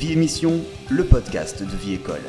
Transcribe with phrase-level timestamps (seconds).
[0.00, 2.22] Vie Émission, le podcast de Vie École.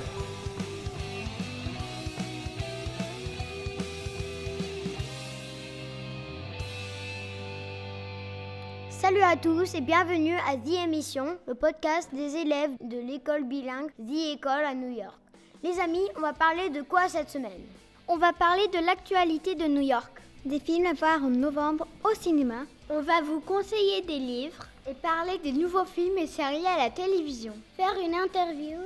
[8.89, 13.91] Salut à tous et bienvenue à The Émission, le podcast des élèves de l'école bilingue
[13.97, 15.17] The École à New York.
[15.63, 17.61] Les amis, on va parler de quoi cette semaine?
[18.09, 22.13] On va parler de l'actualité de New York, des films à voir en novembre au
[22.19, 22.65] cinéma.
[22.89, 26.89] On va vous conseiller des livres et parler des nouveaux films et séries à la
[26.89, 27.53] télévision.
[27.77, 28.77] Faire une interview.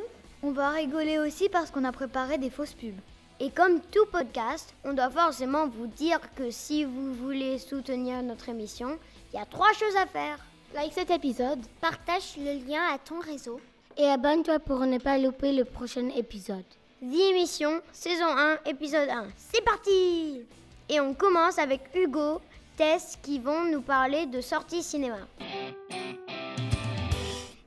[0.44, 3.00] On va rigoler aussi parce qu'on a préparé des fausses pubs.
[3.40, 8.50] Et comme tout podcast, on doit forcément vous dire que si vous voulez soutenir notre
[8.50, 8.98] émission,
[9.34, 10.38] il y a trois choses à faire.
[10.74, 13.60] Like cet épisode, partage le lien à ton réseau
[13.98, 16.66] et abonne-toi pour ne pas louper le prochain épisode.
[17.02, 19.28] The Émission, saison 1, épisode 1.
[19.38, 20.42] C'est parti
[20.90, 22.42] Et on commence avec Hugo,
[22.78, 25.20] Tess qui vont nous parler de sortie cinéma.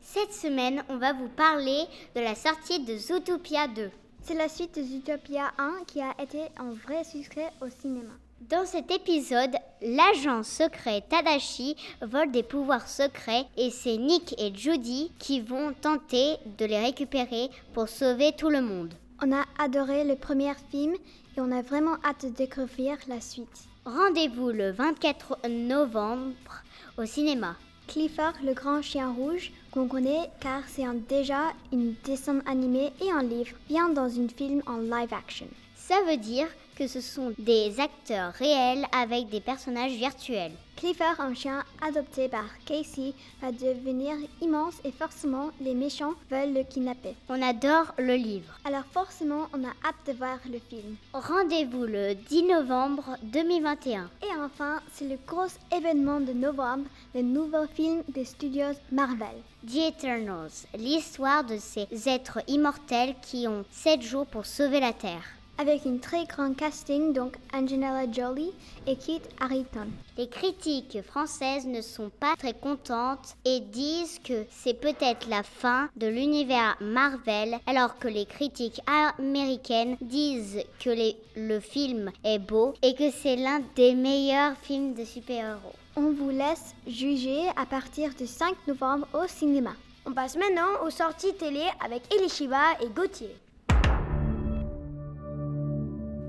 [0.03, 3.91] Cette semaine, on va vous parler de la sortie de Zootopia 2.
[4.23, 8.13] C'est la suite de Zootopia 1 qui a été un vrai succès au cinéma.
[8.51, 15.11] Dans cet épisode, l'agent secret Tadashi vole des pouvoirs secrets et c'est Nick et Judy
[15.19, 18.93] qui vont tenter de les récupérer pour sauver tout le monde.
[19.21, 20.95] On a adoré le premier film
[21.37, 23.69] et on a vraiment hâte de découvrir la suite.
[23.85, 26.63] Rendez-vous le 24 novembre
[26.97, 27.57] au cinéma.
[27.89, 33.25] Clifford le grand chien rouge, qu'on connaît car c'est déjà une dessin animé et un
[33.25, 35.49] livre, vient dans un film en live action.
[35.75, 36.47] Ça veut dire
[36.79, 40.53] que ce sont des acteurs réels avec des personnages virtuels.
[40.77, 43.13] Clifford, un chien adopté par Casey,
[43.43, 47.17] va devenir immense et forcément les méchants veulent le kidnapper.
[47.29, 48.61] On adore le livre.
[48.65, 50.95] Alors forcément, on a hâte de voir le film.
[51.13, 54.09] Rendez-vous le 10 novembre 2021.
[54.23, 59.43] Et enfin, c'est le gros événement de novembre, le nouveau film des studios Marvel.
[59.67, 65.38] The Eternals, l'histoire de ces êtres immortels qui ont 7 jours pour sauver la Terre
[65.59, 68.53] avec une très grande casting, donc Angelina Jolie
[68.87, 69.89] et Kit Harington.
[70.17, 75.91] Les critiques françaises ne sont pas très contentes et disent que c'est peut-être la fin
[75.97, 80.91] de l'univers Marvel, alors que les critiques américaines disent que
[81.37, 85.75] le film est beau et que c'est l'un des meilleurs films de super-héros.
[85.97, 89.73] On vous laisse juger à partir du 5 novembre au cinéma.
[90.07, 93.35] On passe maintenant aux sorties télé avec Elishiba et Gauthier.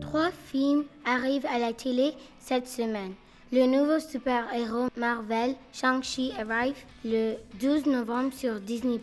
[0.09, 3.14] Trois films arrivent à la télé cette semaine.
[3.52, 6.74] Le nouveau super-héros Marvel, Shang-Chi, arrive
[7.06, 9.00] le 12 novembre sur Disney+.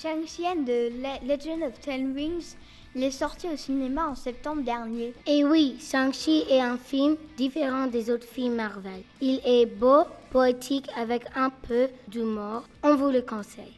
[0.00, 0.92] Shang-Chi de
[1.28, 2.54] Legend of Ten Rings
[2.94, 5.14] est sorti au cinéma en septembre dernier.
[5.26, 9.02] Et oui, Shang-Chi est un film différent des autres films Marvel.
[9.20, 12.62] Il est beau, poétique, avec un peu d'humour.
[12.84, 13.74] On vous le conseille.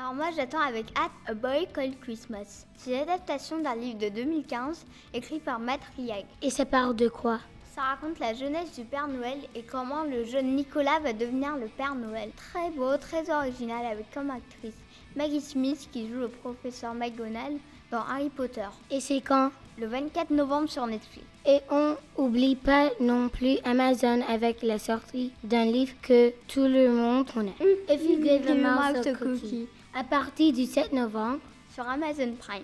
[0.00, 2.66] Alors moi j'attends avec hâte A Boy Called Christmas.
[2.76, 6.24] C'est l'adaptation d'un livre de 2015 écrit par Matt Riag.
[6.40, 7.40] Et ça parle de quoi?
[7.74, 11.66] Ça raconte la jeunesse du Père Noël et comment le jeune Nicolas va devenir le
[11.66, 12.30] Père Noël.
[12.36, 14.76] Très beau, très original avec comme actrice
[15.16, 17.56] Maggie Smith qui joue le professeur McGonagall
[17.90, 18.68] dans Harry Potter.
[18.92, 19.50] Et c'est quand?
[19.78, 21.26] Le 24 novembre sur Netflix.
[21.44, 26.88] Et on n'oublie pas non plus Amazon avec la sortie d'un livre que tout le
[26.90, 27.54] monde connaît.
[27.88, 31.40] If you give a mouse a cookie à du 7 novembre
[31.74, 32.62] sur Amazon Prime.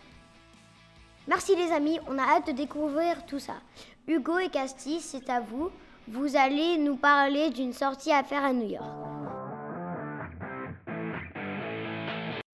[1.26, 3.54] Merci les amis, on a hâte de découvrir tout ça.
[4.06, 5.70] Hugo et Casti, c'est à vous.
[6.06, 8.86] Vous allez nous parler d'une sortie à faire à New York.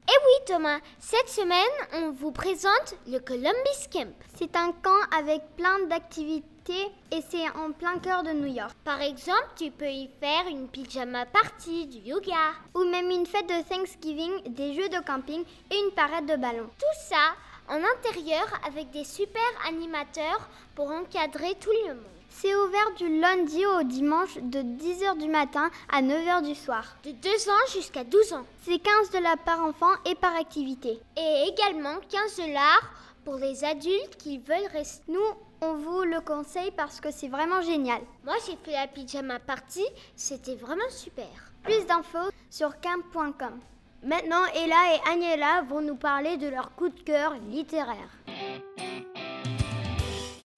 [0.02, 1.58] Eh oui Thomas, cette semaine
[1.96, 4.14] on vous présente le Columbus Camp.
[4.34, 8.76] C'est un camp avec plein d'activités et c'est en plein cœur de New York.
[8.84, 12.54] Par exemple, tu peux y faire une pyjama party, du yoga.
[12.74, 16.70] Ou même une fête de Thanksgiving, des jeux de camping et une parade de ballons.
[16.78, 17.34] Tout ça
[17.68, 22.04] en intérieur avec des super animateurs pour encadrer tout le monde.
[22.28, 26.96] C'est ouvert du lundi au dimanche de 10h du matin à 9h du soir.
[27.04, 28.46] De 2 ans jusqu'à 12 ans.
[28.62, 31.00] C'est 15 dollars par enfant et par activité.
[31.16, 32.92] Et également 15 dollars
[33.24, 35.02] pour les adultes qui veulent rester.
[35.08, 35.20] Nous,
[35.60, 38.00] on vous le conseille parce que c'est vraiment génial.
[38.24, 39.84] Moi, j'ai fait la pyjama party,
[40.16, 41.52] c'était vraiment super.
[41.62, 43.60] Plus d'infos sur camp.com.
[44.02, 48.08] Maintenant, Ella et Agnella vont nous parler de leur coup de cœur littéraire.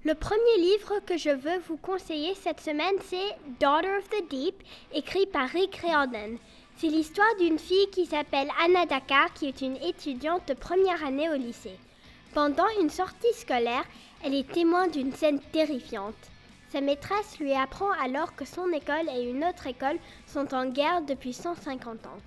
[0.04, 4.62] Le premier livre que je veux vous conseiller cette semaine, c'est Daughter of the Deep,
[4.93, 6.38] écrit par Rick Riordan.
[6.76, 11.31] C'est l'histoire d'une fille qui s'appelle Anna Dakar, qui est une étudiante de première année
[11.31, 11.78] au lycée.
[12.34, 13.84] Pendant une sortie scolaire,
[14.25, 16.15] elle est témoin d'une scène terrifiante.
[16.71, 21.03] Sa maîtresse lui apprend alors que son école et une autre école sont en guerre
[21.03, 22.19] depuis 150 ans.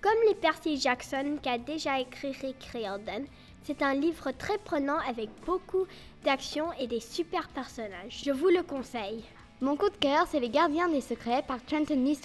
[0.00, 3.24] Comme les Percy Jackson qu'a déjà écrit Rick Riordan,
[3.62, 5.86] c'est un livre très prenant avec beaucoup
[6.24, 8.22] d'action et des super personnages.
[8.24, 9.22] Je vous le conseille.
[9.60, 12.18] Mon coup de cœur, c'est Les Gardiens des Secrets par Trenton Lee.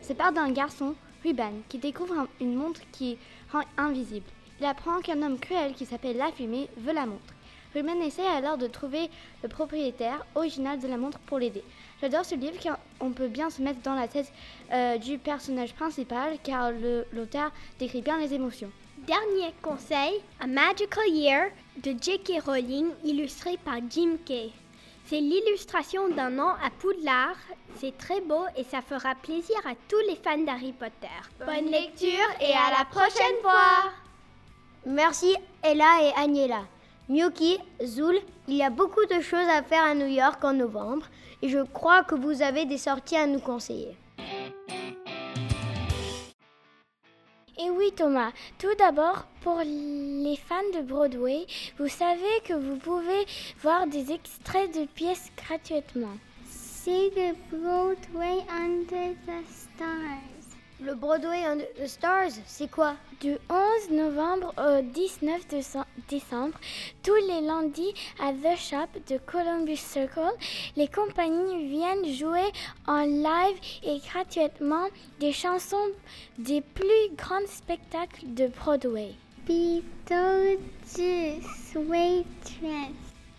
[0.00, 3.18] C'est part d'un garçon, Ruben, qui découvre une montre qui
[3.52, 4.26] rend invisible.
[4.60, 7.33] Il apprend qu'un homme cruel qui s'appelle La Fumée veut la montre.
[7.74, 9.10] Ruben essaie alors de trouver
[9.42, 11.64] le propriétaire original de la montre pour l'aider.
[12.00, 14.30] J'adore ce livre car on peut bien se mettre dans la tête
[14.72, 16.70] euh, du personnage principal car
[17.12, 18.70] l'auteur décrit bien les émotions.
[18.98, 21.50] Dernier conseil, A Magical Year
[21.82, 22.40] de J.K.
[22.46, 24.52] Rowling illustré par Jim Kay.
[25.06, 27.36] C'est l'illustration d'un an à Poudlard.
[27.76, 31.08] C'est très beau et ça fera plaisir à tous les fans d'Harry Potter.
[31.44, 33.92] Bonne lecture et à la prochaine fois
[34.86, 36.62] Merci Ella et Agnella.
[37.08, 38.18] Miyuki, Zul,
[38.48, 41.06] il y a beaucoup de choses à faire à New York en novembre
[41.42, 43.94] et je crois que vous avez des sorties à nous conseiller.
[47.58, 51.46] Et oui Thomas, tout d'abord pour les fans de Broadway,
[51.78, 53.26] vous savez que vous pouvez
[53.60, 56.16] voir des extraits de pièces gratuitement.
[56.48, 60.33] C'est le Broadway Under the Stars.
[60.84, 62.94] Le Broadway and the Stars, c'est quoi?
[63.22, 65.46] Du 11 novembre au 19
[66.10, 66.58] décembre,
[67.02, 70.34] tous les lundis à The Shop de Columbus Circle,
[70.76, 72.52] les compagnies viennent jouer
[72.86, 74.88] en live et gratuitement
[75.20, 75.88] des chansons
[76.36, 79.14] des plus grands spectacles de Broadway.
[79.46, 80.58] Beetlejuice,
[81.76, 82.92] Waitress,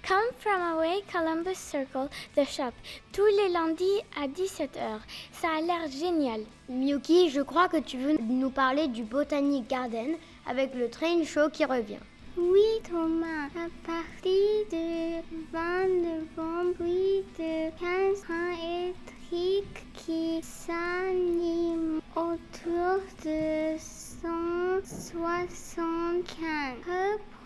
[0.08, 2.74] Come from away Columbus Circle, The Shop,
[3.12, 5.00] tous les lundis à 17h.
[5.32, 6.42] Ça a l'air génial.
[6.70, 10.16] Miyuki, je crois que tu veux nous parler du Botanic Garden
[10.46, 11.98] avec le train show qui revient.
[12.38, 13.48] Oui, Thomas.
[13.56, 16.86] À partir du 20 novembre,
[17.40, 18.24] de 15
[18.62, 25.76] électriques qui s'animent autour de 175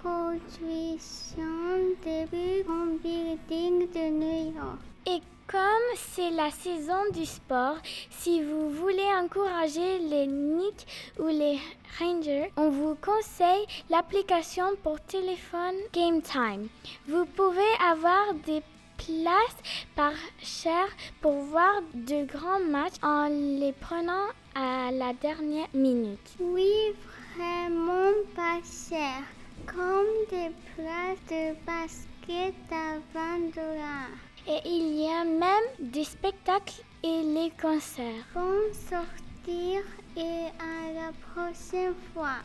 [0.04, 4.80] reproductions des plus grands buildings de New York.
[5.06, 7.78] Et comme c'est la saison du sport,
[8.10, 10.86] si vous voulez encourager les Knicks
[11.20, 11.60] ou les
[12.00, 16.68] Rangers, on vous conseille l'application pour téléphone Game Time.
[17.08, 18.62] Vous pouvez avoir des
[18.98, 20.86] places par cher
[21.22, 26.36] pour voir de grands matchs en les prenant à la dernière minute.
[26.40, 26.94] Oui,
[27.36, 29.24] vraiment pas cher.
[29.66, 34.18] Comme des places de basket à 20 dollars.
[34.48, 38.26] Et il y a même des spectacles et les concerts.
[38.34, 39.82] Bon sortir
[40.18, 42.38] et à la prochaine fois.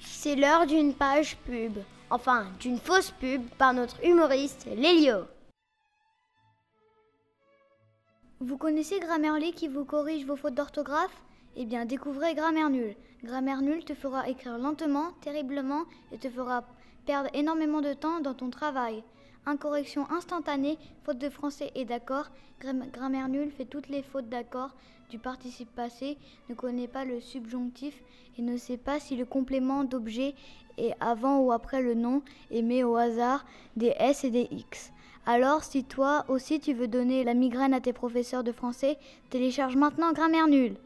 [0.00, 1.78] C'est l'heure d'une page pub.
[2.10, 5.24] Enfin, d'une fausse pub par notre humoriste Lélio.
[8.40, 11.16] Vous connaissez Grammarly qui vous corrige vos fautes d'orthographe?
[11.58, 12.94] Eh bien, découvrez Grammaire Nulle.
[13.24, 16.64] Grammaire Nulle te fera écrire lentement, terriblement et te fera
[17.06, 19.02] perdre énormément de temps dans ton travail.
[19.46, 22.28] Incorrection instantanée, faute de français et d'accord.
[22.60, 24.74] Grammaire nulle fait toutes les fautes d'accord
[25.08, 26.18] du participe passé,
[26.50, 28.02] ne connaît pas le subjonctif
[28.36, 30.34] et ne sait pas si le complément d'objet
[30.76, 34.92] est avant ou après le nom et met au hasard des S et des X.
[35.24, 38.98] Alors, si toi aussi tu veux donner la migraine à tes professeurs de français,
[39.30, 40.76] télécharge maintenant Grammaire nulle.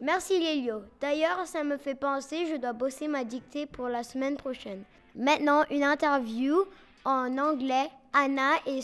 [0.00, 0.82] Merci Lélio.
[0.98, 4.82] D'ailleurs, ça me fait penser, je dois bosser ma dictée pour la semaine prochaine.
[5.14, 6.56] Maintenant, une interview
[7.04, 7.90] en anglais.
[8.12, 8.80] Anna et,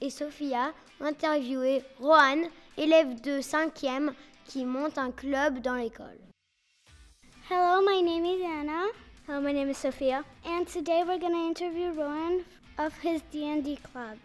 [0.00, 2.42] et Sophia ont interviewé Rohan,
[2.76, 4.12] élève de 5e
[4.44, 6.18] qui monte un club dans l'école.
[7.50, 8.86] Hello, my name is Anna.
[9.26, 10.22] Hello, my name is Sophia.
[10.44, 12.44] And today we're going to interview Rohan
[12.78, 14.18] of his D&D club.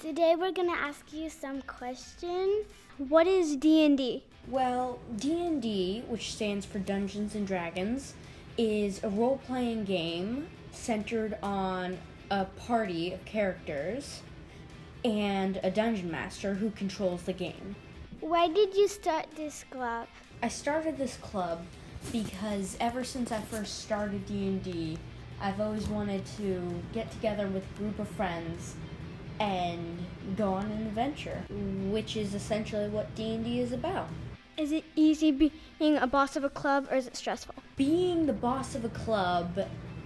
[0.00, 2.64] Today we're going to ask you some questions.
[2.96, 4.22] What is D&D?
[4.50, 8.14] Well, D&D, which stands for Dungeons and Dragons,
[8.58, 11.98] is a role-playing game centered on
[12.32, 14.22] a party of characters
[15.04, 17.76] and a dungeon master who controls the game.
[18.18, 20.08] Why did you start this club?
[20.42, 21.64] I started this club
[22.10, 24.98] because ever since I first started D&D,
[25.40, 28.74] I've always wanted to get together with a group of friends
[29.38, 30.04] and
[30.36, 31.44] go on an adventure,
[31.88, 34.08] which is essentially what D&D is about.
[34.60, 35.30] Is it easy
[35.78, 37.54] being a boss of a club or is it stressful?
[37.76, 39.58] Being the boss of a club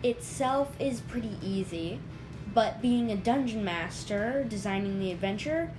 [0.05, 1.99] itself is pretty easy,
[2.55, 5.73] but being a dungeon master, designing the adventure,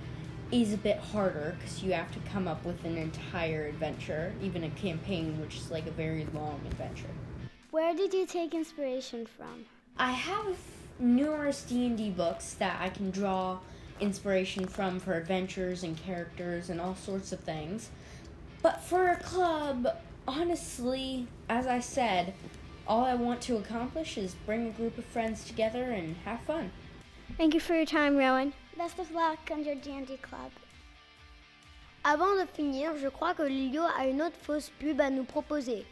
[0.52, 4.62] is a bit harder because you have to come up with an entire adventure, even
[4.64, 7.08] a campaign, which is like a very long adventure.
[7.70, 9.64] Where did you take inspiration from?
[9.98, 10.58] I have
[10.98, 13.58] numerous D&D books that I can draw
[14.00, 17.88] inspiration from for adventures and characters and all sorts of things.
[18.66, 19.86] But for a club,
[20.26, 22.34] honestly, as I said,
[22.88, 26.72] all I want to accomplish is bring a group of friends together and have fun.
[27.36, 28.52] Thank you for your time, Rowan.
[28.76, 30.50] Best of luck on your D&D club.
[32.04, 35.86] Avant de finir, je crois que Lilio a une autre fausse pub à nous proposer.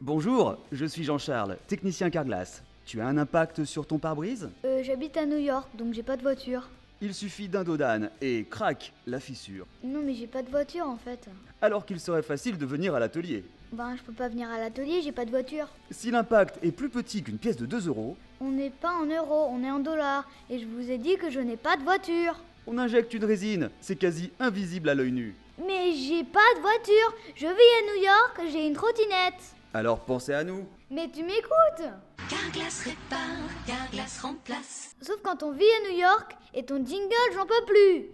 [0.00, 2.62] Bonjour, je suis Jean-Charles, technicien Carglass.
[2.86, 4.48] Tu as un impact sur ton pare-brise?
[4.64, 6.68] Euh, j'habite à New York, donc j'ai pas de voiture.
[7.00, 9.66] Il suffit d'un dodane et crac, la fissure.
[9.84, 11.28] Non, mais j'ai pas de voiture en fait.
[11.62, 13.44] Alors qu'il serait facile de venir à l'atelier.
[13.70, 15.68] Ben, je peux pas venir à l'atelier, j'ai pas de voiture.
[15.90, 19.48] Si l'impact est plus petit qu'une pièce de 2 euros, On n'est pas en euros,
[19.50, 20.28] on est en dollars.
[20.50, 22.34] Et je vous ai dit que je n'ai pas de voiture.
[22.66, 25.34] on injecte une résine, c'est quasi invisible à l'œil nu.
[25.66, 27.14] Mais j'ai pas de voiture.
[27.36, 29.54] Je vis à New York, j'ai une trottinette.
[29.74, 30.66] Alors pensez à nous.
[30.90, 31.92] Mais tu m'écoutes?
[32.28, 33.18] Carglass répare,
[33.66, 34.94] Carglass remplace.
[35.00, 38.06] Sauf quand on vit à New York et ton jingle, j'en peux plus.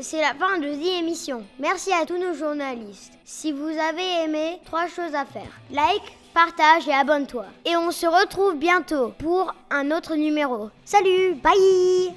[0.00, 1.44] C'est la fin de The émission.
[1.58, 3.12] Merci à tous nos journalistes.
[3.24, 5.50] Si vous avez aimé, trois choses à faire.
[5.70, 6.02] Like,
[6.34, 7.46] partage et abonne-toi.
[7.64, 10.70] Et on se retrouve bientôt pour un autre numéro.
[10.84, 12.14] Salut, bye